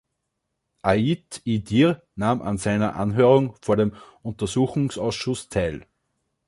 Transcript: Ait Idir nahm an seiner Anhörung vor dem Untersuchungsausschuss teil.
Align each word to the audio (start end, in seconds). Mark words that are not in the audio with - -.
Ait 0.83 1.43
Idir 1.45 2.01
nahm 2.15 2.41
an 2.41 2.57
seiner 2.57 2.95
Anhörung 2.95 3.55
vor 3.61 3.75
dem 3.77 3.95
Untersuchungsausschuss 4.23 5.49
teil. 5.49 5.85